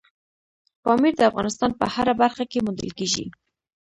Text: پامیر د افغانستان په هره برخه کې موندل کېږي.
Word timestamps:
پامیر 0.83 1.13
د 1.17 1.21
افغانستان 1.29 1.71
په 1.79 1.85
هره 1.93 2.13
برخه 2.21 2.43
کې 2.51 2.63
موندل 2.65 2.91
کېږي. 2.97 3.25